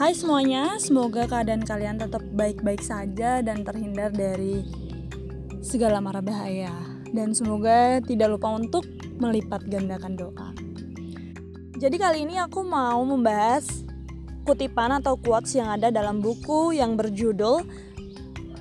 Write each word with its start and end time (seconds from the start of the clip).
Hai 0.00 0.16
semuanya, 0.16 0.80
semoga 0.80 1.28
keadaan 1.28 1.60
kalian 1.60 2.00
tetap 2.00 2.24
baik-baik 2.32 2.80
saja 2.80 3.44
dan 3.44 3.60
terhindar 3.68 4.08
dari 4.08 4.64
segala 5.60 6.00
mara 6.00 6.24
bahaya. 6.24 6.72
Dan 7.12 7.36
semoga 7.36 8.00
tidak 8.00 8.32
lupa 8.32 8.48
untuk 8.56 8.88
melipat 9.20 9.60
gandakan 9.68 10.16
doa. 10.16 10.56
Jadi 11.76 12.00
kali 12.00 12.24
ini 12.24 12.40
aku 12.40 12.64
mau 12.64 13.04
membahas 13.04 13.84
kutipan 14.48 15.04
atau 15.04 15.20
quotes 15.20 15.52
yang 15.52 15.68
ada 15.68 15.92
dalam 15.92 16.24
buku 16.24 16.80
yang 16.80 16.96
berjudul 16.96 17.60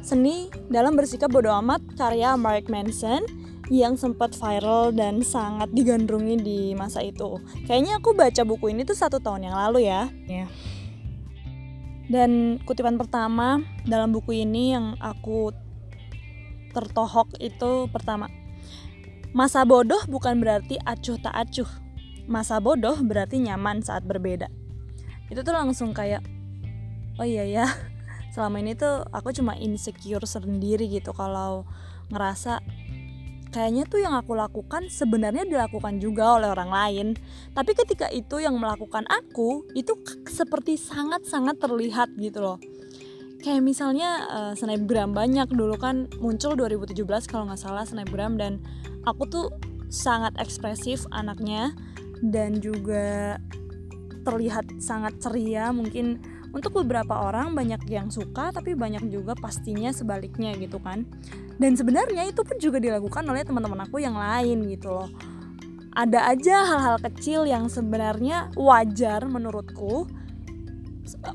Seni 0.04 0.52
dalam 0.68 1.00
Bersikap 1.00 1.32
Bodoh 1.32 1.56
Amat 1.56 1.80
karya 1.96 2.36
Mark 2.36 2.68
Manson 2.68 3.24
yang 3.71 3.96
sempat 3.96 4.36
viral 4.36 4.92
dan 4.92 5.24
sangat 5.24 5.71
digandrungi 5.71 6.36
di 6.36 6.60
masa 6.76 7.00
itu. 7.00 7.40
Kayaknya 7.64 8.04
aku 8.04 8.12
baca 8.12 8.43
buku 8.43 8.76
ini 8.76 8.84
tuh 8.84 9.00
satu 9.00 9.24
tahun 9.24 9.48
yang 9.48 9.56
lalu 9.56 9.87
ya. 9.87 10.12
Yeah. 10.28 10.51
Dan 12.10 12.58
kutipan 12.66 12.98
pertama 12.98 13.62
dalam 13.86 14.10
buku 14.10 14.42
ini 14.42 14.74
yang 14.74 14.98
aku 14.98 15.54
tertohok 16.74 17.38
itu 17.38 17.86
pertama. 17.94 18.26
Masa 19.30 19.62
bodoh 19.62 20.02
bukan 20.10 20.42
berarti 20.42 20.82
acuh 20.82 21.22
tak 21.22 21.38
acuh. 21.38 21.70
Masa 22.26 22.58
bodoh 22.58 22.98
berarti 22.98 23.38
nyaman 23.38 23.86
saat 23.86 24.02
berbeda. 24.10 24.50
Itu 25.30 25.46
tuh 25.46 25.54
langsung 25.54 25.94
kayak 25.94 26.26
oh 27.22 27.26
iya 27.30 27.46
ya. 27.46 27.66
Selama 28.34 28.57
ini 28.57 28.74
tuh 28.74 29.06
aku 29.14 29.30
cuma 29.30 29.54
insecure 29.54 30.26
sendiri 30.26 30.90
gitu 30.90 31.14
kalau 31.14 31.70
ngerasa 32.10 32.66
kayaknya 33.50 33.84
tuh 33.89 34.02
yang 34.02 34.14
aku 34.14 34.38
lakukan 34.38 34.88
sebenarnya 34.89 35.45
dilakukan 35.45 35.98
juga 35.98 36.38
oleh 36.38 36.50
orang 36.50 36.70
lain. 36.70 37.08
Tapi 37.53 37.72
ketika 37.73 38.08
itu 38.14 38.42
yang 38.42 38.58
melakukan 38.58 39.06
aku 39.09 39.66
itu 39.73 39.98
seperti 40.30 40.78
sangat-sangat 40.78 41.58
terlihat 41.58 42.14
gitu 42.18 42.42
loh. 42.42 42.58
Kayak 43.40 43.64
misalnya 43.64 44.10
uh, 44.30 44.54
snapgram 44.54 45.16
banyak. 45.16 45.50
Dulu 45.50 45.76
kan 45.80 46.12
muncul 46.22 46.54
2017 46.54 47.02
kalau 47.26 47.50
nggak 47.50 47.62
salah 47.62 47.88
snapgram 47.88 48.38
dan 48.38 48.62
aku 49.08 49.26
tuh 49.26 49.48
sangat 49.90 50.38
ekspresif 50.38 51.10
anaknya 51.10 51.73
dan 52.22 52.62
juga 52.62 53.40
terlihat 54.28 54.68
sangat 54.78 55.18
ceria 55.18 55.72
mungkin 55.72 56.22
untuk 56.50 56.81
beberapa 56.81 57.14
orang 57.30 57.53
banyak 57.53 57.86
yang 57.86 58.09
suka 58.09 58.50
tapi 58.50 58.73
banyak 58.73 59.05
juga 59.14 59.38
pastinya 59.38 59.94
sebaliknya 59.94 60.58
gitu 60.58 60.81
kan. 60.81 61.05
Dan 61.61 61.78
sebenarnya 61.78 62.25
itu 62.25 62.42
pun 62.42 62.58
juga 62.58 62.81
dilakukan 62.81 63.22
oleh 63.28 63.45
teman-teman 63.45 63.86
aku 63.86 64.02
yang 64.02 64.17
lain 64.17 64.66
gitu 64.72 64.89
loh. 64.89 65.09
Ada 65.94 66.31
aja 66.31 66.58
hal-hal 66.66 66.97
kecil 67.03 67.45
yang 67.45 67.70
sebenarnya 67.70 68.50
wajar 68.58 69.27
menurutku. 69.30 70.09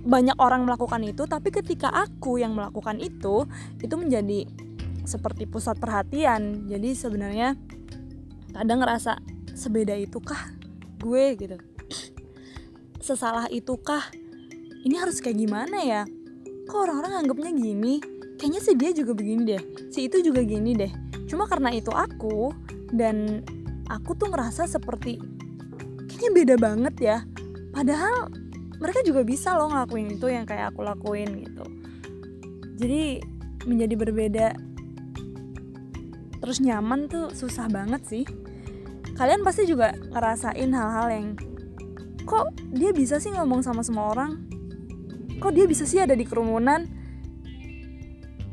Banyak 0.06 0.38
orang 0.38 0.66
melakukan 0.66 1.02
itu 1.02 1.26
tapi 1.26 1.50
ketika 1.50 1.90
aku 1.90 2.38
yang 2.42 2.54
melakukan 2.54 2.98
itu 2.98 3.46
itu 3.82 3.94
menjadi 3.94 4.46
seperti 5.06 5.46
pusat 5.46 5.78
perhatian. 5.78 6.66
Jadi 6.66 6.96
sebenarnya 6.96 7.54
kadang 8.50 8.82
ngerasa 8.82 9.20
sebeda 9.54 9.94
itukah 9.94 10.50
gue? 10.98 11.24
gitu. 11.38 11.56
Sesalah 13.12 13.46
itukah 13.52 14.23
ini 14.84 15.00
harus 15.00 15.18
kayak 15.24 15.40
gimana 15.40 15.80
ya? 15.80 16.02
Kok 16.68 16.76
orang-orang 16.76 17.24
anggapnya 17.24 17.52
gini? 17.56 18.04
Kayaknya 18.36 18.60
sih 18.60 18.76
dia 18.76 18.90
juga 18.92 19.16
begini 19.16 19.42
deh. 19.48 19.62
Si 19.88 20.04
itu 20.04 20.20
juga 20.20 20.44
gini 20.44 20.76
deh. 20.76 20.92
Cuma 21.24 21.48
karena 21.48 21.72
itu 21.72 21.88
aku 21.88 22.52
dan 22.92 23.40
aku 23.88 24.12
tuh 24.12 24.28
ngerasa 24.28 24.68
seperti 24.68 25.16
kayaknya 26.08 26.30
beda 26.36 26.54
banget 26.60 26.94
ya. 27.00 27.18
Padahal 27.72 28.28
mereka 28.76 29.00
juga 29.08 29.24
bisa 29.24 29.56
loh 29.56 29.72
ngelakuin 29.72 30.20
itu 30.20 30.26
yang 30.28 30.44
kayak 30.44 30.76
aku 30.76 30.84
lakuin 30.84 31.32
gitu. 31.40 31.64
Jadi 32.76 33.24
menjadi 33.64 33.94
berbeda 33.96 34.46
terus 36.44 36.60
nyaman 36.60 37.08
tuh 37.08 37.32
susah 37.32 37.72
banget 37.72 38.04
sih. 38.04 38.24
Kalian 39.16 39.40
pasti 39.40 39.64
juga 39.64 39.96
ngerasain 39.96 40.68
hal-hal 40.76 41.08
yang 41.08 41.26
kok 42.28 42.52
dia 42.76 42.92
bisa 42.92 43.16
sih 43.16 43.32
ngomong 43.32 43.64
sama 43.64 43.80
semua 43.80 44.12
orang 44.12 44.53
kok 45.44 45.52
dia 45.52 45.68
bisa 45.68 45.84
sih 45.84 46.00
ada 46.00 46.16
di 46.16 46.24
kerumunan? 46.24 46.88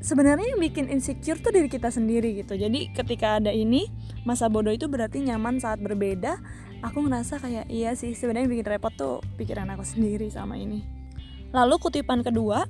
Sebenarnya 0.03 0.43
yang 0.51 0.59
bikin 0.59 0.91
insecure 0.91 1.39
tuh 1.39 1.55
diri 1.55 1.71
kita 1.71 1.87
sendiri 1.87 2.35
gitu. 2.43 2.59
Jadi 2.59 2.91
ketika 2.91 3.39
ada 3.39 3.55
ini 3.55 3.87
masa 4.27 4.51
bodoh 4.51 4.75
itu 4.75 4.91
berarti 4.91 5.23
nyaman 5.23 5.63
saat 5.63 5.79
berbeda. 5.79 6.35
Aku 6.83 7.07
ngerasa 7.07 7.39
kayak 7.39 7.71
iya 7.71 7.95
sih 7.95 8.11
sebenarnya 8.11 8.51
bikin 8.51 8.67
repot 8.67 8.91
tuh 8.91 9.23
pikiran 9.39 9.71
aku 9.71 9.87
sendiri 9.87 10.27
sama 10.27 10.59
ini. 10.59 10.83
Lalu 11.55 11.79
kutipan 11.79 12.25
kedua 12.27 12.67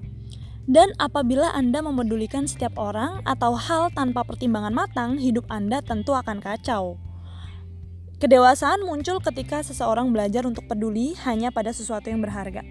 dan 0.69 0.93
apabila 1.01 1.49
Anda 1.57 1.81
memedulikan 1.81 2.45
setiap 2.45 2.77
orang 2.77 3.25
atau 3.25 3.57
hal 3.57 3.89
tanpa 3.95 4.21
pertimbangan 4.21 4.75
matang, 4.75 5.17
hidup 5.17 5.49
Anda 5.49 5.81
tentu 5.81 6.13
akan 6.13 6.37
kacau. 6.43 7.01
Kedewasaan 8.21 8.85
muncul 8.85 9.17
ketika 9.17 9.65
seseorang 9.65 10.13
belajar 10.13 10.45
untuk 10.45 10.69
peduli 10.69 11.17
hanya 11.25 11.49
pada 11.49 11.73
sesuatu 11.73 12.11
yang 12.11 12.21
berharga 12.21 12.61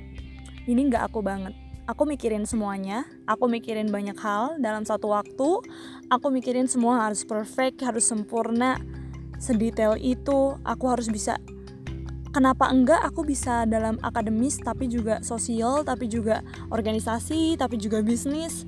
ini 0.68 0.90
nggak 0.90 1.12
aku 1.12 1.24
banget. 1.24 1.56
Aku 1.88 2.06
mikirin 2.06 2.46
semuanya 2.46 3.02
aku 3.26 3.50
mikirin 3.50 3.90
banyak 3.90 4.14
hal 4.20 4.60
dalam 4.62 4.86
satu 4.86 5.10
waktu 5.10 5.48
aku 6.06 6.26
mikirin 6.30 6.70
semua 6.70 7.08
harus 7.08 7.26
perfect 7.26 7.82
harus 7.82 8.06
sempurna 8.06 8.78
sedetail 9.40 9.96
itu 9.96 10.54
aku 10.62 10.84
harus 10.86 11.08
bisa. 11.08 11.40
Kenapa 12.30 12.70
enggak 12.70 13.02
aku 13.02 13.26
bisa 13.26 13.66
dalam 13.66 13.98
akademis 14.06 14.62
tapi 14.62 14.86
juga 14.86 15.18
sosial 15.26 15.82
tapi 15.82 16.06
juga 16.06 16.46
organisasi 16.70 17.58
tapi 17.58 17.74
juga 17.74 18.06
bisnis? 18.06 18.62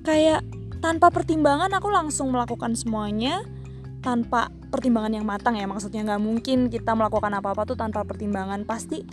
Kayak 0.00 0.40
tanpa 0.80 1.12
pertimbangan 1.12 1.68
aku 1.76 1.92
langsung 1.92 2.32
melakukan 2.32 2.72
semuanya 2.72 3.44
tanpa 4.00 4.48
pertimbangan 4.72 5.12
yang 5.12 5.28
matang 5.28 5.60
ya 5.60 5.68
maksudnya 5.68 6.00
nggak 6.08 6.24
mungkin 6.24 6.72
kita 6.72 6.96
melakukan 6.96 7.36
apa-apa 7.36 7.68
tuh 7.68 7.76
tanpa 7.76 8.00
pertimbangan. 8.08 8.64
Pasti 8.64 9.04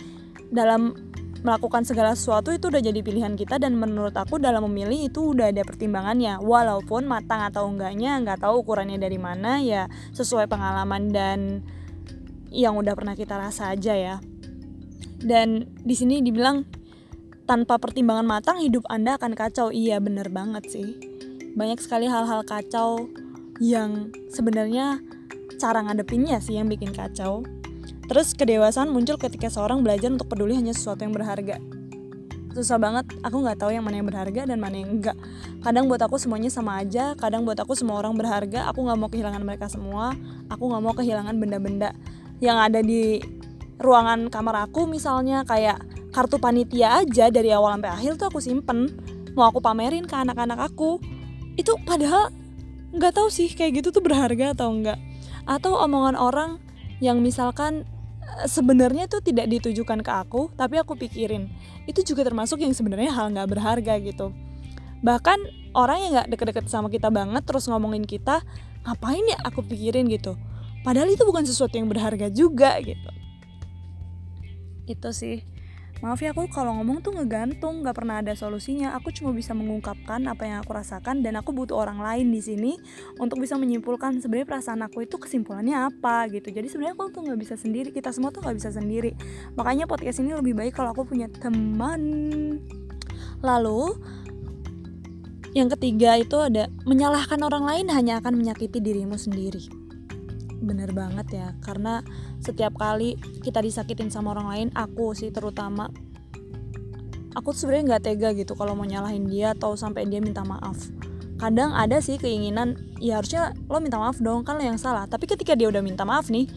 dalam 0.48 1.07
melakukan 1.42 1.86
segala 1.86 2.18
sesuatu 2.18 2.50
itu 2.50 2.66
udah 2.70 2.82
jadi 2.82 3.00
pilihan 3.00 3.38
kita 3.38 3.62
dan 3.62 3.78
menurut 3.78 4.14
aku 4.14 4.42
dalam 4.42 4.66
memilih 4.66 5.06
itu 5.06 5.34
udah 5.36 5.54
ada 5.54 5.62
pertimbangannya. 5.62 6.42
Walaupun 6.42 7.06
matang 7.06 7.46
atau 7.46 7.70
enggaknya 7.70 8.18
nggak 8.22 8.42
tahu 8.42 8.66
ukurannya 8.66 8.98
dari 8.98 9.18
mana 9.20 9.62
ya 9.62 9.86
sesuai 10.14 10.50
pengalaman 10.50 11.14
dan 11.14 11.62
yang 12.50 12.74
udah 12.74 12.96
pernah 12.96 13.14
kita 13.14 13.38
rasa 13.38 13.74
aja 13.74 13.94
ya. 13.94 14.16
Dan 15.18 15.66
di 15.82 15.94
sini 15.94 16.22
dibilang 16.22 16.62
tanpa 17.46 17.80
pertimbangan 17.80 18.26
matang 18.26 18.58
hidup 18.58 18.86
anda 18.90 19.14
akan 19.18 19.34
kacau. 19.38 19.70
Iya 19.70 20.02
bener 20.02 20.30
banget 20.30 20.70
sih. 20.70 20.88
Banyak 21.54 21.78
sekali 21.82 22.06
hal-hal 22.06 22.42
kacau 22.46 23.10
yang 23.58 24.14
sebenarnya 24.30 25.02
cara 25.58 25.82
ngadepinnya 25.82 26.38
sih 26.38 26.54
yang 26.54 26.70
bikin 26.70 26.94
kacau 26.94 27.42
Terus 28.08 28.32
kedewasaan 28.32 28.88
muncul 28.88 29.20
ketika 29.20 29.52
seorang 29.52 29.84
belajar 29.84 30.08
untuk 30.08 30.32
peduli 30.32 30.56
hanya 30.56 30.72
sesuatu 30.72 31.04
yang 31.04 31.12
berharga. 31.12 31.60
Susah 32.56 32.80
banget, 32.80 33.04
aku 33.20 33.44
nggak 33.44 33.60
tahu 33.60 33.70
yang 33.70 33.84
mana 33.84 34.00
yang 34.00 34.08
berharga 34.08 34.48
dan 34.48 34.58
mana 34.58 34.80
yang 34.80 34.98
enggak. 34.98 35.14
Kadang 35.60 35.86
buat 35.86 36.00
aku 36.00 36.16
semuanya 36.16 36.48
sama 36.48 36.80
aja, 36.80 37.12
kadang 37.20 37.44
buat 37.44 37.60
aku 37.60 37.76
semua 37.76 38.00
orang 38.00 38.16
berharga. 38.16 38.66
Aku 38.72 38.82
nggak 38.88 38.98
mau 38.98 39.12
kehilangan 39.12 39.42
mereka 39.44 39.68
semua. 39.68 40.16
Aku 40.48 40.72
nggak 40.72 40.82
mau 40.82 40.96
kehilangan 40.96 41.36
benda-benda 41.36 41.92
yang 42.40 42.56
ada 42.58 42.80
di 42.82 43.20
ruangan 43.78 44.26
kamar 44.26 44.66
aku 44.66 44.90
misalnya 44.90 45.46
kayak 45.46 45.78
kartu 46.10 46.38
panitia 46.42 47.02
aja 47.02 47.30
dari 47.30 47.54
awal 47.54 47.78
sampai 47.78 47.90
akhir 47.94 48.12
tuh 48.18 48.26
aku 48.30 48.38
simpen 48.42 48.90
mau 49.38 49.50
aku 49.50 49.62
pamerin 49.62 50.02
ke 50.02 50.14
anak-anak 50.18 50.58
aku 50.58 50.98
itu 51.54 51.74
padahal 51.86 52.34
nggak 52.90 53.14
tahu 53.14 53.30
sih 53.30 53.54
kayak 53.54 53.82
gitu 53.82 53.94
tuh 53.94 54.02
berharga 54.02 54.54
atau 54.54 54.74
enggak 54.74 54.98
atau 55.46 55.78
omongan 55.78 56.18
orang 56.18 56.50
yang 56.98 57.22
misalkan 57.22 57.86
sebenarnya 58.46 59.10
itu 59.10 59.18
tidak 59.24 59.46
ditujukan 59.50 60.00
ke 60.04 60.12
aku 60.12 60.52
tapi 60.54 60.78
aku 60.78 60.94
pikirin. 60.94 61.50
Itu 61.88 62.04
juga 62.04 62.26
termasuk 62.26 62.62
yang 62.62 62.72
sebenarnya 62.72 63.10
hal 63.12 63.32
nggak 63.34 63.48
berharga 63.48 63.94
gitu. 64.00 64.30
Bahkan 65.02 65.38
orang 65.74 65.98
yang 66.02 66.10
nggak 66.18 66.28
deket-deket 66.34 66.64
sama 66.70 66.90
kita 66.90 67.08
banget 67.08 67.42
terus 67.46 67.66
ngomongin 67.70 68.02
kita 68.06 68.42
ngapain 68.86 69.24
ya 69.26 69.38
aku 69.42 69.62
pikirin 69.66 70.06
gitu? 70.10 70.34
Padahal 70.86 71.10
itu 71.10 71.26
bukan 71.26 71.44
sesuatu 71.44 71.74
yang 71.74 71.90
berharga 71.90 72.30
juga 72.30 72.78
gitu. 72.80 73.10
Itu 74.88 75.10
sih 75.12 75.44
Maaf 75.98 76.22
ya 76.22 76.30
aku 76.30 76.46
kalau 76.46 76.78
ngomong 76.78 77.02
tuh 77.02 77.10
ngegantung, 77.10 77.82
nggak 77.82 77.96
pernah 77.98 78.22
ada 78.22 78.30
solusinya. 78.38 78.94
Aku 78.94 79.10
cuma 79.10 79.34
bisa 79.34 79.50
mengungkapkan 79.50 80.22
apa 80.30 80.46
yang 80.46 80.62
aku 80.62 80.70
rasakan 80.70 81.26
dan 81.26 81.34
aku 81.34 81.50
butuh 81.50 81.74
orang 81.74 81.98
lain 81.98 82.30
di 82.30 82.38
sini 82.38 82.72
untuk 83.18 83.42
bisa 83.42 83.58
menyimpulkan 83.58 84.22
sebenarnya 84.22 84.46
perasaan 84.46 84.86
aku 84.86 85.02
itu 85.02 85.18
kesimpulannya 85.18 85.74
apa 85.74 86.30
gitu. 86.30 86.54
Jadi 86.54 86.70
sebenarnya 86.70 86.94
aku 86.94 87.10
tuh 87.10 87.26
nggak 87.26 87.40
bisa 87.42 87.54
sendiri, 87.58 87.90
kita 87.90 88.14
semua 88.14 88.30
tuh 88.30 88.46
nggak 88.46 88.56
bisa 88.62 88.70
sendiri. 88.70 89.10
Makanya 89.58 89.90
podcast 89.90 90.22
ini 90.22 90.38
lebih 90.38 90.54
baik 90.54 90.78
kalau 90.78 90.94
aku 90.94 91.02
punya 91.02 91.26
teman. 91.26 91.98
Lalu 93.42 93.98
yang 95.58 95.66
ketiga 95.74 96.14
itu 96.14 96.38
ada 96.38 96.70
menyalahkan 96.86 97.42
orang 97.42 97.66
lain 97.66 97.86
hanya 97.90 98.22
akan 98.22 98.38
menyakiti 98.38 98.78
dirimu 98.78 99.18
sendiri. 99.18 99.77
Bener 100.58 100.90
banget 100.90 101.26
ya, 101.32 101.48
karena 101.62 102.02
setiap 102.42 102.74
kali 102.74 103.14
kita 103.46 103.62
disakitin 103.62 104.10
sama 104.10 104.34
orang 104.34 104.48
lain 104.50 104.68
aku 104.74 105.14
sih 105.14 105.30
terutama 105.30 105.86
aku 107.38 107.54
tuh 107.54 107.66
sebenarnya 107.66 107.94
nggak 107.94 108.02
tega 108.02 108.28
gitu 108.34 108.58
kalau 108.58 108.74
mau 108.74 108.82
nyalahin 108.82 109.30
dia 109.30 109.54
atau 109.54 109.78
sampai 109.78 110.10
dia 110.10 110.18
minta 110.18 110.42
maaf. 110.42 110.90
Kadang 111.38 111.70
ada 111.70 112.02
sih 112.02 112.18
keinginan 112.18 112.74
ya 112.98 113.22
harusnya 113.22 113.54
lo 113.70 113.78
minta 113.78 114.02
maaf 114.02 114.18
dong 114.18 114.42
kan 114.42 114.58
lo 114.58 114.66
yang 114.66 114.74
salah. 114.74 115.06
Tapi 115.06 115.30
ketika 115.30 115.54
dia 115.54 115.70
udah 115.70 115.78
minta 115.78 116.02
maaf 116.02 116.26
nih 116.26 116.50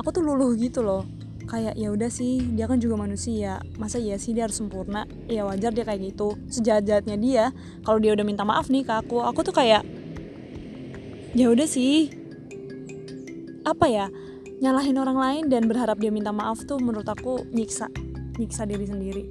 aku 0.00 0.08
tuh 0.16 0.24
luluh 0.24 0.56
gitu 0.56 0.80
loh. 0.80 1.04
Kayak 1.46 1.76
ya 1.76 1.92
udah 1.92 2.08
sih 2.08 2.40
dia 2.56 2.64
kan 2.64 2.80
juga 2.80 2.96
manusia 2.96 3.60
masa 3.76 4.00
iya 4.00 4.16
sih 4.16 4.32
dia 4.32 4.48
harus 4.48 4.56
sempurna? 4.56 5.04
Ya 5.28 5.44
wajar 5.44 5.76
dia 5.76 5.84
kayak 5.84 6.16
gitu. 6.16 6.40
Sejahat-jahatnya 6.48 7.16
dia 7.20 7.44
kalau 7.84 8.00
dia 8.00 8.16
udah 8.16 8.24
minta 8.24 8.48
maaf 8.48 8.72
nih 8.72 8.88
ke 8.88 8.96
aku 8.96 9.20
aku 9.20 9.44
tuh 9.44 9.52
kayak 9.52 9.84
ya 11.36 11.52
udah 11.52 11.68
sih 11.68 12.15
apa 13.66 13.86
ya 13.90 14.06
nyalahin 14.62 14.96
orang 14.96 15.18
lain 15.18 15.44
dan 15.52 15.68
berharap 15.68 16.00
dia 16.00 16.08
minta 16.08 16.32
maaf 16.32 16.64
tuh 16.64 16.80
menurut 16.80 17.04
aku 17.04 17.44
nyiksa 17.52 17.90
nyiksa 18.40 18.64
diri 18.64 18.86
sendiri. 18.88 19.24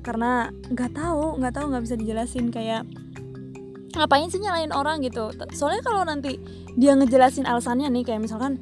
Karena 0.00 0.48
nggak 0.72 0.96
tahu 0.96 1.42
nggak 1.42 1.52
tahu 1.58 1.66
nggak 1.74 1.84
bisa 1.84 1.96
dijelasin 1.98 2.48
kayak 2.48 2.86
ngapain 3.92 4.30
sih 4.32 4.40
nyalain 4.40 4.72
orang 4.72 5.04
gitu. 5.04 5.34
Soalnya 5.52 5.84
kalau 5.84 6.06
nanti 6.06 6.40
dia 6.80 6.96
ngejelasin 6.96 7.44
alasannya 7.44 7.92
nih 7.92 8.04
kayak 8.08 8.24
misalkan 8.24 8.56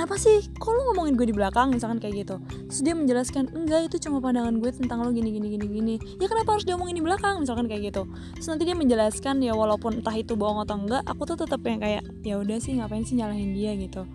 kenapa 0.00 0.16
sih? 0.16 0.48
Kok 0.56 0.72
lo 0.72 0.80
ngomongin 0.88 1.12
gue 1.12 1.28
di 1.28 1.36
belakang? 1.36 1.76
misalkan 1.76 2.00
kayak 2.00 2.24
gitu. 2.24 2.40
Terus 2.72 2.80
dia 2.80 2.96
menjelaskan 2.96 3.52
enggak 3.52 3.92
itu 3.92 4.08
cuma 4.08 4.24
pandangan 4.24 4.56
gue 4.56 4.72
tentang 4.72 5.04
lo 5.04 5.12
gini 5.12 5.28
gini 5.28 5.52
gini 5.52 5.66
gini. 5.68 5.94
Ya 6.16 6.24
kenapa 6.24 6.56
harus 6.56 6.64
diomongin 6.64 6.96
di 6.96 7.04
belakang? 7.04 7.36
misalkan 7.36 7.68
kayak 7.68 7.92
gitu. 7.92 8.08
Terus 8.32 8.48
nanti 8.48 8.64
dia 8.64 8.72
menjelaskan 8.72 9.44
ya 9.44 9.52
walaupun 9.52 10.00
entah 10.00 10.16
itu 10.16 10.40
bohong 10.40 10.64
atau 10.64 10.80
enggak 10.80 11.04
aku 11.04 11.28
tuh 11.28 11.44
tetap 11.44 11.60
yang 11.68 11.84
kayak 11.84 12.00
ya 12.24 12.40
udah 12.40 12.56
sih 12.56 12.80
ngapain 12.80 13.04
sih 13.04 13.20
nyalahin 13.20 13.52
dia? 13.52 13.76
gitu. 13.76 14.08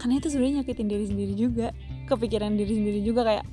Karena 0.00 0.16
itu 0.16 0.32
sebenarnya 0.32 0.64
nyakitin 0.64 0.88
diri 0.88 1.04
sendiri 1.04 1.32
juga. 1.36 1.68
Kepikiran 2.08 2.56
diri 2.56 2.72
sendiri 2.72 3.04
juga 3.04 3.28
kayak 3.28 3.44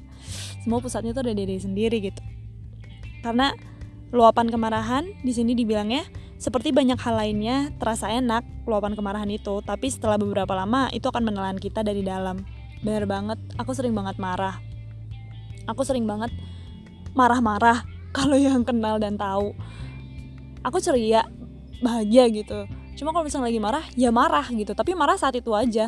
semua 0.64 0.80
pusatnya 0.80 1.12
tuh 1.12 1.28
ada 1.28 1.36
di 1.36 1.44
diri 1.44 1.60
sendiri 1.60 2.00
gitu. 2.00 2.24
Karena 3.20 3.52
Luapan 4.14 4.46
kemarahan 4.46 5.10
di 5.26 5.34
sini 5.34 5.58
dibilangnya 5.58 6.06
seperti 6.44 6.76
banyak 6.76 7.00
hal 7.00 7.16
lainnya 7.16 7.72
terasa 7.80 8.12
enak 8.12 8.44
luapan 8.68 9.00
kemarahan 9.00 9.32
itu, 9.32 9.64
tapi 9.64 9.88
setelah 9.88 10.20
beberapa 10.20 10.52
lama 10.52 10.92
itu 10.92 11.08
akan 11.08 11.32
menelan 11.32 11.56
kita 11.56 11.88
dari 11.88 12.04
dalam. 12.04 12.44
Bener 12.84 13.08
banget, 13.08 13.40
aku 13.56 13.72
sering 13.72 13.96
banget 13.96 14.20
marah. 14.20 14.60
Aku 15.72 15.88
sering 15.88 16.04
banget 16.04 16.36
marah-marah 17.16 17.88
kalau 18.18 18.36
yang 18.36 18.68
kenal 18.68 19.00
dan 19.00 19.16
tahu. 19.16 19.56
Aku 20.68 20.84
ceria, 20.84 21.24
bahagia 21.80 22.28
gitu. 22.28 22.68
Cuma 23.00 23.16
kalau 23.16 23.24
misalnya 23.24 23.48
lagi 23.48 23.64
marah, 23.64 23.86
ya 23.96 24.12
marah 24.12 24.44
gitu. 24.52 24.76
Tapi 24.76 24.92
marah 25.00 25.16
saat 25.16 25.40
itu 25.40 25.56
aja 25.56 25.88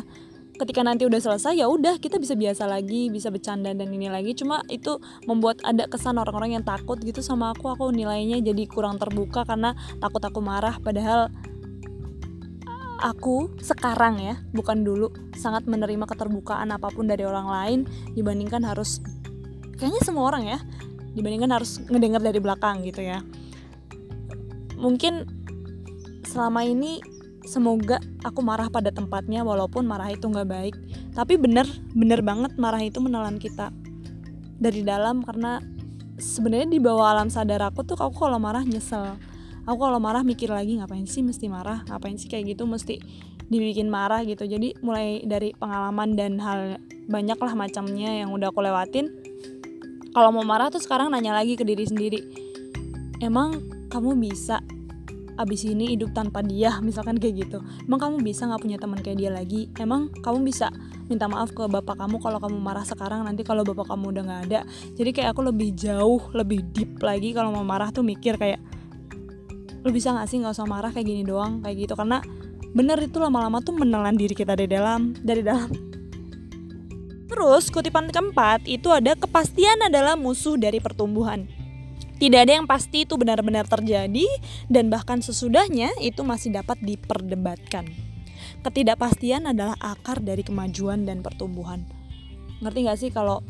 ketika 0.56 0.80
nanti 0.80 1.04
udah 1.04 1.20
selesai 1.20 1.56
ya 1.56 1.68
udah 1.68 2.00
kita 2.00 2.16
bisa 2.16 2.32
biasa 2.32 2.64
lagi 2.64 3.12
bisa 3.12 3.28
bercanda 3.28 3.72
dan 3.76 3.88
ini 3.92 4.08
lagi. 4.08 4.32
Cuma 4.32 4.64
itu 4.72 4.98
membuat 5.28 5.60
ada 5.62 5.84
kesan 5.86 6.16
orang-orang 6.16 6.60
yang 6.60 6.64
takut 6.64 6.96
gitu 7.00 7.20
sama 7.20 7.52
aku. 7.52 7.72
Aku 7.76 7.92
nilainya 7.92 8.40
jadi 8.40 8.64
kurang 8.66 8.96
terbuka 8.96 9.44
karena 9.44 9.76
takut 10.00 10.20
aku 10.24 10.40
marah. 10.40 10.80
Padahal 10.80 11.28
aku 13.00 13.52
sekarang 13.60 14.18
ya 14.24 14.40
bukan 14.56 14.80
dulu 14.80 15.12
sangat 15.36 15.68
menerima 15.68 16.08
keterbukaan 16.08 16.72
apa 16.72 16.88
pun 16.88 17.04
dari 17.04 17.28
orang 17.28 17.48
lain 17.48 17.78
dibandingkan 18.16 18.64
harus 18.64 19.04
kayaknya 19.76 20.00
semua 20.00 20.32
orang 20.32 20.44
ya 20.48 20.58
dibandingkan 21.12 21.52
harus 21.52 21.80
ngedengar 21.88 22.20
dari 22.24 22.40
belakang 22.40 22.84
gitu 22.84 23.04
ya. 23.04 23.20
Mungkin 24.76 25.24
selama 26.28 26.68
ini 26.68 27.00
semoga 27.46 28.02
aku 28.26 28.42
marah 28.42 28.68
pada 28.68 28.90
tempatnya 28.92 29.46
walaupun 29.46 29.86
marah 29.86 30.10
itu 30.10 30.26
nggak 30.26 30.48
baik. 30.48 30.74
Tapi 31.14 31.38
bener 31.40 31.64
bener 31.94 32.20
banget 32.20 32.58
marah 32.58 32.82
itu 32.82 32.98
menelan 33.00 33.40
kita. 33.40 33.72
Dari 34.58 34.82
dalam 34.82 35.22
karena 35.22 35.62
sebenarnya 36.18 36.68
di 36.68 36.80
bawah 36.82 37.16
alam 37.16 37.30
sadar 37.30 37.62
aku 37.64 37.86
tuh 37.86 37.96
aku 37.96 38.28
kalau 38.28 38.42
marah 38.42 38.66
nyesel. 38.66 39.16
Aku 39.66 39.78
kalau 39.82 39.98
marah 39.98 40.22
mikir 40.22 40.46
lagi 40.46 40.78
ngapain 40.78 41.06
sih 41.06 41.26
mesti 41.26 41.50
marah? 41.50 41.82
Ngapain 41.90 42.14
sih 42.18 42.30
kayak 42.30 42.54
gitu 42.54 42.68
mesti 42.68 43.02
dibikin 43.46 43.90
marah 43.90 44.22
gitu? 44.22 44.46
Jadi 44.46 44.78
mulai 44.82 45.26
dari 45.26 45.54
pengalaman 45.54 46.14
dan 46.14 46.38
hal 46.38 46.78
banyak 47.06 47.38
lah 47.38 47.52
macamnya 47.54 48.22
yang 48.22 48.30
udah 48.30 48.50
aku 48.50 48.62
lewatin. 48.62 49.10
Kalau 50.14 50.30
mau 50.32 50.46
marah 50.46 50.70
tuh 50.70 50.80
sekarang 50.80 51.10
nanya 51.10 51.34
lagi 51.34 51.58
ke 51.58 51.66
diri 51.66 51.82
sendiri 51.82 52.46
emang 53.20 53.60
kamu 53.88 54.16
bisa 54.28 54.60
abis 55.36 55.68
ini 55.68 55.96
hidup 55.96 56.16
tanpa 56.16 56.40
dia 56.40 56.80
misalkan 56.80 57.20
kayak 57.20 57.46
gitu. 57.46 57.58
Emang 57.84 58.00
kamu 58.00 58.24
bisa 58.24 58.48
nggak 58.48 58.60
punya 58.60 58.78
teman 58.80 58.98
kayak 59.00 59.18
dia 59.20 59.30
lagi? 59.30 59.68
Emang 59.76 60.08
kamu 60.24 60.42
bisa 60.44 60.72
minta 61.06 61.28
maaf 61.28 61.52
ke 61.52 61.62
bapak 61.68 61.96
kamu 62.00 62.16
kalau 62.18 62.38
kamu 62.40 62.56
marah 62.58 62.84
sekarang? 62.84 63.22
Nanti 63.22 63.44
kalau 63.44 63.62
bapak 63.62 63.92
kamu 63.92 64.04
udah 64.16 64.22
nggak 64.24 64.40
ada. 64.50 64.60
Jadi 64.96 65.10
kayak 65.12 65.36
aku 65.36 65.46
lebih 65.46 65.76
jauh 65.76 66.20
lebih 66.32 66.64
deep 66.72 66.98
lagi 67.04 67.36
kalau 67.36 67.52
mau 67.52 67.64
marah 67.64 67.92
tuh 67.92 68.02
mikir 68.02 68.40
kayak 68.40 68.58
lu 69.86 69.94
bisa 69.94 70.10
nggak 70.10 70.26
sih 70.26 70.42
nggak 70.42 70.56
usah 70.56 70.66
marah 70.66 70.90
kayak 70.90 71.06
gini 71.06 71.22
doang? 71.22 71.60
Kayak 71.60 71.76
gitu. 71.86 71.94
Karena 71.94 72.18
bener 72.76 72.98
itu 73.00 73.16
lama-lama 73.20 73.60
tuh 73.64 73.76
menelan 73.76 74.16
diri 74.16 74.32
kita 74.36 74.56
dari 74.56 74.68
dalam 74.68 75.12
dari 75.20 75.44
dalam. 75.44 75.70
Terus 77.26 77.68
kutipan 77.74 78.08
keempat 78.08 78.64
itu 78.70 78.88
ada 78.94 79.12
kepastian 79.18 79.90
adalah 79.90 80.14
musuh 80.14 80.54
dari 80.54 80.78
pertumbuhan. 80.78 81.55
Tidak 82.16 82.40
ada 82.48 82.56
yang 82.56 82.64
pasti 82.64 83.04
itu 83.04 83.20
benar-benar 83.20 83.68
terjadi 83.68 84.24
dan 84.72 84.88
bahkan 84.88 85.20
sesudahnya 85.20 85.92
itu 86.00 86.24
masih 86.24 86.56
dapat 86.56 86.80
diperdebatkan. 86.80 87.84
Ketidakpastian 88.64 89.52
adalah 89.52 89.76
akar 89.78 90.24
dari 90.24 90.40
kemajuan 90.40 91.04
dan 91.04 91.20
pertumbuhan. 91.20 91.84
Ngerti 92.64 92.78
gak 92.88 92.98
sih 92.98 93.10
kalau 93.12 93.44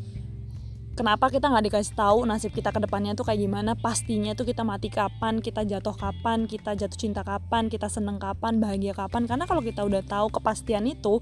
kenapa 0.97 1.29
kita 1.29 1.53
nggak 1.53 1.69
dikasih 1.69 1.95
tahu 1.95 2.25
nasib 2.25 2.57
kita 2.57 2.73
ke 2.73 2.81
depannya 2.81 3.13
tuh 3.13 3.29
kayak 3.29 3.45
gimana? 3.45 3.77
Pastinya 3.77 4.33
tuh 4.33 4.49
kita 4.49 4.65
mati 4.65 4.89
kapan 4.89 5.45
kita 5.45 5.63
jatuh 5.69 5.93
kapan 5.93 6.49
kita 6.49 6.73
jatuh 6.73 6.97
cinta 6.99 7.21
kapan 7.21 7.69
kita 7.69 7.87
seneng 7.93 8.17
kapan 8.17 8.59
bahagia 8.59 8.97
kapan. 8.97 9.29
Karena 9.29 9.45
kalau 9.45 9.61
kita 9.61 9.85
udah 9.85 10.01
tahu 10.03 10.33
kepastian 10.33 10.89
itu 10.89 11.21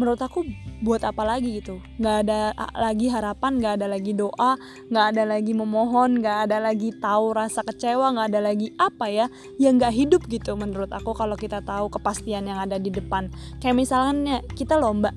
menurut 0.00 0.18
aku 0.24 0.48
buat 0.80 1.04
apa 1.04 1.22
lagi 1.22 1.60
gitu? 1.60 1.78
Nggak 2.00 2.16
ada 2.26 2.40
lagi 2.72 3.06
harapan 3.12 3.52
nggak 3.60 3.74
ada 3.76 3.86
lagi 3.86 4.12
doa 4.16 4.56
nggak 4.88 5.06
ada 5.14 5.22
lagi 5.28 5.52
memohon 5.52 6.24
nggak 6.24 6.38
ada 6.48 6.58
lagi 6.58 6.90
tahu 6.96 7.36
rasa 7.36 7.60
kecewa 7.60 8.16
nggak 8.16 8.26
ada 8.32 8.40
lagi 8.40 8.72
apa 8.80 9.06
ya 9.12 9.26
yang 9.60 9.76
nggak 9.76 9.92
hidup 9.92 10.22
gitu 10.32 10.56
menurut 10.56 10.88
aku 10.88 11.12
kalau 11.12 11.36
kita 11.36 11.60
tahu 11.60 11.92
kepastian 11.92 12.48
yang 12.48 12.56
ada 12.56 12.80
di 12.80 12.88
depan. 12.88 13.28
Kayak 13.60 13.76
misalnya 13.76 14.40
kita 14.56 14.80
lomba 14.80 15.12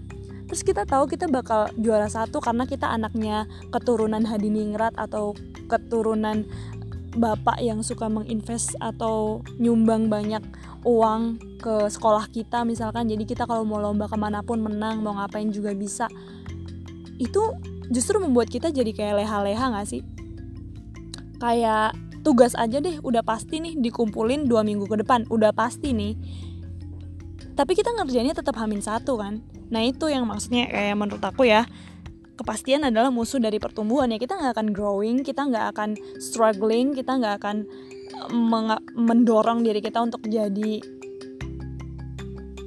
terus 0.53 0.69
kita 0.69 0.85
tahu 0.85 1.09
kita 1.09 1.25
bakal 1.33 1.65
juara 1.81 2.05
satu 2.05 2.37
karena 2.37 2.69
kita 2.69 2.85
anaknya 2.85 3.49
keturunan 3.73 4.21
hadiningrat 4.21 4.93
atau 5.01 5.33
keturunan 5.65 6.45
bapak 7.17 7.57
yang 7.57 7.81
suka 7.81 8.05
menginvest 8.05 8.77
atau 8.77 9.41
nyumbang 9.57 10.13
banyak 10.13 10.45
uang 10.85 11.41
ke 11.57 11.89
sekolah 11.89 12.29
kita 12.29 12.61
misalkan. 12.69 13.09
Jadi 13.09 13.25
kita 13.25 13.49
kalau 13.49 13.65
mau 13.65 13.81
lomba 13.81 14.05
ke 14.05 14.13
mana 14.13 14.45
pun 14.45 14.61
menang 14.61 15.01
mau 15.01 15.17
ngapain 15.17 15.49
juga 15.49 15.73
bisa. 15.73 16.05
Itu 17.17 17.57
justru 17.89 18.21
membuat 18.21 18.53
kita 18.53 18.69
jadi 18.69 18.93
kayak 18.93 19.25
leha-leha 19.25 19.73
gak 19.73 19.89
sih? 19.89 20.05
Kayak 21.41 21.97
tugas 22.21 22.53
aja 22.53 22.77
deh 22.77 23.01
udah 23.01 23.25
pasti 23.25 23.57
nih 23.57 23.73
dikumpulin 23.81 24.45
dua 24.45 24.61
minggu 24.61 24.85
ke 24.85 25.01
depan. 25.01 25.25
Udah 25.33 25.49
pasti 25.49 25.97
nih 25.97 26.13
tapi 27.53 27.77
kita 27.77 27.93
ngerjainnya 27.93 28.33
tetap 28.33 28.57
hamin 28.57 28.81
satu 28.81 29.17
kan? 29.21 29.41
Nah 29.69 29.81
itu 29.85 30.09
yang 30.09 30.25
maksudnya 30.25 30.69
kayak 30.69 30.97
menurut 30.97 31.23
aku 31.23 31.45
ya 31.45 31.65
kepastian 32.33 32.89
adalah 32.89 33.13
musuh 33.13 33.37
dari 33.37 33.61
pertumbuhan 33.61 34.09
ya. 34.09 34.17
Kita 34.17 34.37
nggak 34.37 34.53
akan 34.57 34.67
growing 34.73 35.21
kita 35.21 35.45
nggak 35.45 35.65
akan 35.77 35.89
struggling 36.17 36.97
kita 36.97 37.17
nggak 37.17 37.35
akan 37.41 37.65
eh, 38.33 38.79
mendorong 38.97 39.61
diri 39.61 39.79
kita 39.79 40.01
untuk 40.01 40.25
jadi 40.25 40.81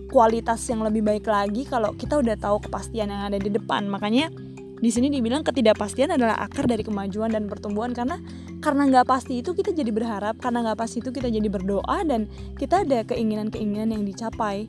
kualitas 0.06 0.62
yang 0.70 0.80
lebih 0.80 1.04
baik 1.04 1.26
lagi 1.28 1.68
kalau 1.68 1.92
kita 1.92 2.16
udah 2.16 2.38
tahu 2.38 2.62
kepastian 2.64 3.10
yang 3.10 3.26
ada 3.26 3.36
di 3.36 3.50
depan. 3.50 3.90
Makanya 3.90 4.30
di 4.76 4.92
sini 4.92 5.08
dibilang 5.08 5.40
ketidakpastian 5.40 6.12
adalah 6.20 6.36
akar 6.36 6.68
dari 6.68 6.84
kemajuan 6.84 7.32
dan 7.32 7.48
pertumbuhan 7.48 7.96
karena 7.96 8.20
karena 8.60 8.82
nggak 8.92 9.08
pasti 9.08 9.40
itu 9.40 9.56
kita 9.56 9.72
jadi 9.72 9.88
berharap 9.88 10.36
karena 10.36 10.68
nggak 10.68 10.76
pasti 10.76 11.00
itu 11.00 11.08
kita 11.16 11.32
jadi 11.32 11.48
berdoa 11.48 12.04
dan 12.04 12.28
kita 12.60 12.84
ada 12.84 13.00
keinginan-keinginan 13.08 13.96
yang 13.96 14.04
dicapai. 14.04 14.68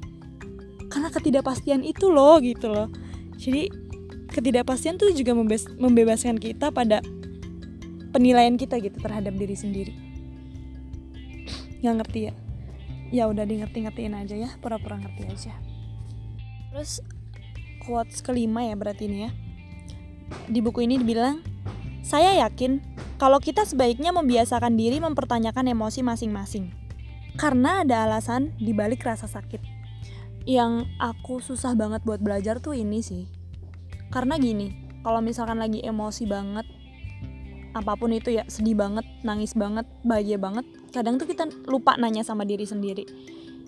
Karena 0.87 1.11
ketidakpastian 1.11 1.83
itu 1.83 2.07
loh 2.07 2.39
gitu 2.39 2.71
loh. 2.71 2.87
Jadi 3.35 3.67
ketidakpastian 4.31 4.95
tuh 4.95 5.11
juga 5.11 5.35
membebaskan 5.75 6.39
kita 6.39 6.71
pada 6.71 7.03
penilaian 8.15 8.55
kita 8.55 8.79
gitu 8.79 8.95
terhadap 9.03 9.35
diri 9.35 9.59
sendiri. 9.59 9.91
Nggak 11.83 11.95
ngerti 11.99 12.19
ya? 12.31 12.33
Ya 13.11 13.23
udah 13.27 13.43
di 13.43 13.59
ngerti-ngertiin 13.59 14.15
aja 14.15 14.39
ya 14.39 14.55
pura-pura 14.63 15.03
ngerti 15.03 15.27
aja. 15.27 15.53
Terus 16.71 17.03
quotes 17.83 18.23
kelima 18.23 18.63
ya 18.63 18.79
berarti 18.79 19.11
ini 19.11 19.19
ya 19.27 19.31
di 20.47 20.59
buku 20.63 20.83
ini 20.83 20.99
dibilang 20.99 21.43
saya 22.07 22.39
yakin 22.47 22.79
kalau 23.19 23.41
kita 23.41 23.67
sebaiknya 23.67 24.15
membiasakan 24.15 24.79
diri 24.79 25.01
mempertanyakan 25.01 25.73
emosi 25.73 26.05
masing-masing. 26.05 26.71
Karena 27.35 27.83
ada 27.85 28.07
alasan 28.07 28.55
di 28.57 28.71
balik 28.73 29.05
rasa 29.05 29.27
sakit. 29.27 29.59
Yang 30.47 30.87
aku 30.97 31.43
susah 31.43 31.75
banget 31.75 32.01
buat 32.07 32.23
belajar 32.23 32.63
tuh 32.63 32.77
ini 32.77 33.03
sih. 33.03 33.27
Karena 34.07 34.39
gini 34.39 34.87
kalau 35.03 35.19
misalkan 35.19 35.59
lagi 35.59 35.83
emosi 35.83 36.23
banget 36.29 36.65
apa 37.75 37.93
pun 37.99 38.09
itu 38.09 38.33
ya 38.33 38.47
sedih 38.49 38.73
banget 38.73 39.05
nangis 39.21 39.53
banget 39.53 39.85
bahagia 40.01 40.41
banget 40.41 40.65
kadang 40.89 41.21
tuh 41.21 41.29
kita 41.29 41.45
lupa 41.67 41.99
nanya 41.99 42.23
sama 42.23 42.47
diri 42.47 42.63
sendiri. 42.63 43.03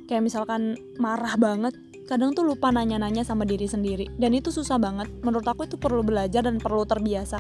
Kayak 0.07 0.25
misalkan 0.25 0.79
marah 0.97 1.35
banget 1.35 1.75
kadang 2.09 2.33
tuh 2.33 2.41
lupa 2.41 2.73
nanya-nanya 2.73 3.21
sama 3.21 3.45
diri 3.45 3.69
sendiri. 3.69 4.09
Dan 4.17 4.33
itu 4.33 4.49
susah 4.49 4.81
banget. 4.81 5.05
Menurut 5.21 5.45
aku 5.45 5.69
itu 5.69 5.77
perlu 5.77 6.01
belajar 6.01 6.41
dan 6.41 6.57
perlu 6.57 6.81
terbiasa. 6.81 7.37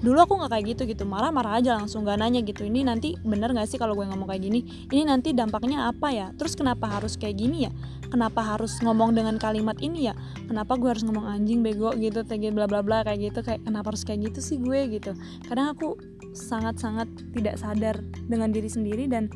Dulu 0.00 0.16
aku 0.24 0.40
nggak 0.40 0.56
kayak 0.56 0.64
gitu 0.72 0.82
gitu. 0.88 1.04
Marah-marah 1.04 1.60
aja 1.60 1.76
langsung 1.76 2.08
gak 2.08 2.24
nanya 2.24 2.40
gitu. 2.40 2.64
Ini 2.64 2.88
nanti 2.88 3.12
bener 3.20 3.52
gak 3.52 3.68
sih 3.68 3.76
kalau 3.76 3.92
gue 3.92 4.08
ngomong 4.08 4.24
kayak 4.24 4.48
gini? 4.48 4.88
Ini 4.88 5.04
nanti 5.04 5.36
dampaknya 5.36 5.92
apa 5.92 6.08
ya? 6.16 6.32
Terus 6.32 6.56
kenapa 6.56 6.88
harus 6.88 7.20
kayak 7.20 7.36
gini 7.36 7.68
ya? 7.68 7.72
Kenapa 8.08 8.40
harus 8.40 8.80
ngomong 8.80 9.12
dengan 9.12 9.36
kalimat 9.36 9.76
ini 9.84 10.08
ya? 10.08 10.14
Kenapa 10.48 10.80
gue 10.80 10.88
harus 10.88 11.04
ngomong 11.04 11.28
anjing 11.28 11.60
bego 11.60 11.92
gitu 12.00 12.24
kayak 12.24 12.56
bla 12.56 12.64
bla 12.64 12.80
bla 12.80 13.04
kayak 13.04 13.20
gitu? 13.20 13.44
Kayak 13.44 13.68
kenapa 13.68 13.92
harus 13.92 14.02
kayak 14.08 14.32
gitu 14.32 14.40
sih 14.40 14.56
gue 14.56 14.80
gitu? 14.96 15.12
Kadang 15.44 15.76
aku 15.76 16.00
sangat-sangat 16.32 17.08
tidak 17.36 17.60
sadar 17.60 18.00
dengan 18.24 18.48
diri 18.48 18.72
sendiri 18.72 19.04
dan 19.12 19.28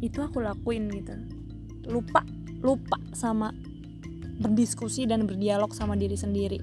itu 0.00 0.24
aku 0.24 0.40
lakuin 0.40 0.88
gitu. 0.88 1.12
Lupa 1.92 2.24
lupa 2.60 3.00
sama 3.16 3.52
berdiskusi 4.40 5.04
dan 5.04 5.28
berdialog 5.28 5.70
sama 5.76 5.94
diri 5.94 6.16
sendiri. 6.16 6.58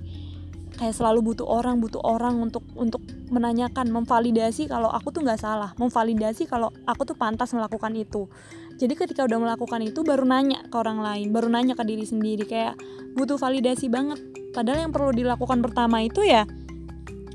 Kayak 0.78 0.94
selalu 0.94 1.34
butuh 1.34 1.48
orang 1.48 1.82
butuh 1.82 2.04
orang 2.06 2.38
untuk 2.38 2.62
untuk 2.78 3.02
menanyakan 3.34 3.90
memvalidasi 3.90 4.70
kalau 4.70 4.94
aku 4.94 5.10
tuh 5.10 5.26
nggak 5.26 5.42
salah 5.42 5.74
memvalidasi 5.82 6.46
kalau 6.46 6.70
aku 6.86 7.08
tuh 7.08 7.18
pantas 7.18 7.50
melakukan 7.56 7.94
itu. 7.98 8.30
Jadi 8.78 8.94
ketika 8.94 9.26
udah 9.26 9.42
melakukan 9.42 9.82
itu 9.82 10.06
baru 10.06 10.22
nanya 10.22 10.70
ke 10.70 10.76
orang 10.78 11.02
lain 11.02 11.34
baru 11.34 11.50
nanya 11.50 11.74
ke 11.74 11.82
diri 11.82 12.06
sendiri 12.06 12.46
kayak 12.46 12.78
butuh 13.18 13.42
validasi 13.42 13.90
banget. 13.90 14.22
Padahal 14.54 14.90
yang 14.90 14.94
perlu 14.94 15.14
dilakukan 15.14 15.66
pertama 15.66 16.02
itu 16.06 16.22
ya 16.22 16.46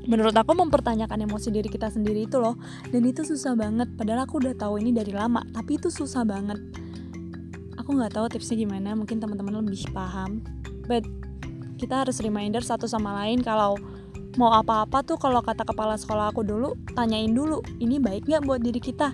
menurut 0.03 0.35
aku 0.35 0.51
mempertanyakan 0.55 1.27
emosi 1.27 1.51
diri 1.51 1.67
kita 1.67 1.91
sendiri 1.91 2.27
itu 2.31 2.39
loh. 2.39 2.55
Dan 2.95 3.03
itu 3.03 3.27
susah 3.27 3.59
banget 3.59 3.91
padahal 3.99 4.23
aku 4.23 4.39
udah 4.39 4.55
tahu 4.55 4.79
ini 4.79 4.95
dari 4.95 5.11
lama 5.11 5.43
tapi 5.51 5.75
itu 5.75 5.91
susah 5.91 6.23
banget 6.23 6.82
aku 7.83 7.99
nggak 7.99 8.15
tahu 8.15 8.25
tipsnya 8.31 8.63
gimana 8.63 8.95
mungkin 8.95 9.19
teman-teman 9.19 9.59
lebih 9.59 9.91
paham. 9.91 10.39
But 10.87 11.03
kita 11.75 12.07
harus 12.07 12.23
reminder 12.23 12.63
satu 12.63 12.87
sama 12.87 13.11
lain 13.19 13.43
kalau 13.43 13.75
mau 14.39 14.55
apa-apa 14.55 15.03
tuh 15.03 15.19
kalau 15.19 15.43
kata 15.43 15.67
kepala 15.67 15.99
sekolah 15.99 16.31
aku 16.31 16.47
dulu 16.47 16.79
tanyain 16.95 17.29
dulu 17.29 17.59
ini 17.83 17.99
baik 17.99 18.23
nggak 18.31 18.47
buat 18.47 18.63
diri 18.63 18.79
kita? 18.79 19.11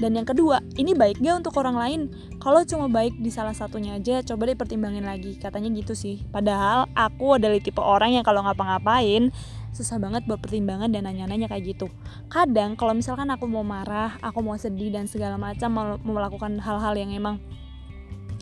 Dan 0.00 0.16
yang 0.16 0.28
kedua 0.28 0.60
ini 0.76 0.92
baik 0.92 1.20
nggak 1.20 1.44
untuk 1.44 1.56
orang 1.60 1.76
lain? 1.80 2.00
Kalau 2.40 2.60
cuma 2.68 2.92
baik 2.92 3.16
di 3.20 3.32
salah 3.32 3.56
satunya 3.56 3.96
aja 3.96 4.20
coba 4.20 4.52
deh 4.52 4.56
pertimbangin 4.56 5.04
lagi. 5.04 5.40
Katanya 5.40 5.72
gitu 5.72 5.96
sih. 5.96 6.20
Padahal 6.28 6.92
aku 6.92 7.40
adalah 7.40 7.56
tipe 7.56 7.80
orang 7.80 8.16
yang 8.16 8.24
kalau 8.24 8.44
ngapa-ngapain 8.44 9.32
susah 9.70 10.02
banget 10.02 10.26
buat 10.26 10.42
pertimbangan 10.42 10.92
dan 10.92 11.08
nanya-nanya 11.08 11.48
kayak 11.48 11.76
gitu. 11.76 11.86
Kadang 12.28 12.76
kalau 12.76 12.92
misalkan 12.92 13.28
aku 13.32 13.48
mau 13.48 13.64
marah 13.64 14.16
aku 14.20 14.44
mau 14.44 14.56
sedih 14.60 14.92
dan 14.92 15.08
segala 15.08 15.40
macam 15.40 15.68
mau 15.72 15.96
melakukan 16.00 16.58
hal-hal 16.60 16.96
yang 16.96 17.12
emang 17.12 17.40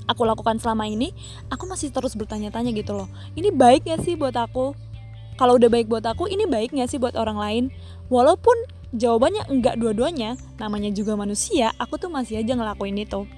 aku 0.08 0.24
lakukan 0.24 0.56
selama 0.56 0.88
ini 0.88 1.12
aku 1.52 1.68
masih 1.68 1.92
terus 1.92 2.16
bertanya-tanya 2.16 2.72
gitu 2.72 2.96
loh. 2.96 3.08
Ini 3.36 3.52
baik 3.52 3.86
gak 3.86 4.02
sih 4.02 4.16
buat 4.16 4.34
aku? 4.34 4.72
Kalau 5.38 5.54
udah 5.54 5.70
baik 5.70 5.86
buat 5.86 6.02
aku 6.02 6.26
ini 6.26 6.48
baik 6.48 6.74
gak 6.74 6.90
sih 6.90 6.98
buat 6.98 7.14
orang 7.14 7.38
lain? 7.38 7.64
Walaupun 8.08 8.56
jawabannya 8.96 9.52
enggak 9.52 9.76
dua-duanya 9.76 10.40
namanya 10.56 10.88
juga 10.88 11.12
manusia 11.12 11.76
aku 11.76 12.00
tuh 12.00 12.08
masih 12.08 12.40
aja 12.40 12.56
ngelakuin 12.56 12.96
itu. 12.98 13.28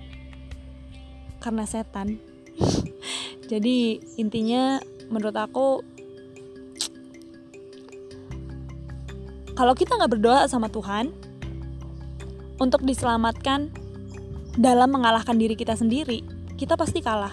Karena 1.42 1.66
setan. 1.66 2.22
Jadi 3.50 3.98
intinya 4.14 4.78
menurut 5.10 5.34
aku 5.34 5.82
kalau 9.58 9.74
kita 9.74 9.98
nggak 9.98 10.12
berdoa 10.16 10.46
sama 10.46 10.70
Tuhan 10.70 11.10
untuk 12.62 12.86
diselamatkan 12.86 13.72
dalam 14.54 14.92
mengalahkan 14.94 15.34
diri 15.34 15.58
kita 15.58 15.74
sendiri 15.74 16.39
kita 16.60 16.76
pasti 16.76 17.00
kalah. 17.00 17.32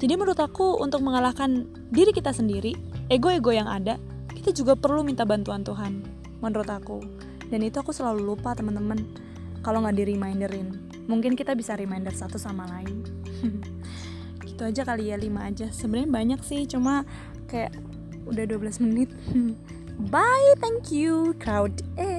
Jadi 0.00 0.16
menurut 0.16 0.40
aku 0.40 0.80
untuk 0.80 1.04
mengalahkan 1.04 1.68
diri 1.92 2.08
kita 2.08 2.32
sendiri, 2.32 2.72
ego-ego 3.12 3.52
yang 3.52 3.68
ada, 3.68 4.00
kita 4.32 4.56
juga 4.56 4.72
perlu 4.72 5.04
minta 5.04 5.28
bantuan 5.28 5.60
Tuhan. 5.60 6.00
Menurut 6.40 6.68
aku. 6.72 7.04
Dan 7.52 7.60
itu 7.60 7.76
aku 7.76 7.92
selalu 7.92 8.32
lupa 8.32 8.56
teman-teman. 8.56 9.04
Kalau 9.60 9.84
nggak 9.84 10.00
di 10.00 10.04
reminderin, 10.08 10.72
mungkin 11.04 11.36
kita 11.36 11.52
bisa 11.52 11.76
reminder 11.76 12.16
satu 12.16 12.40
sama 12.40 12.64
lain. 12.72 13.04
gitu 14.48 14.64
aja 14.64 14.88
kali 14.88 15.12
ya 15.12 15.20
5 15.20 15.36
aja. 15.36 15.66
Sebenarnya 15.68 16.08
banyak 16.08 16.40
sih, 16.40 16.64
cuma 16.64 17.04
kayak 17.52 17.76
udah 18.24 18.44
12 18.48 18.84
menit. 18.88 19.12
Bye, 20.12 20.56
thank 20.64 20.88
you, 20.88 21.36
crowd. 21.36 21.84
Eh. 22.00 22.15